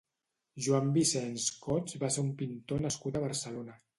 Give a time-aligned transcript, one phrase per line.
[0.67, 3.81] Joan Vicens Cots va ser un pintor nascut a Barcelona.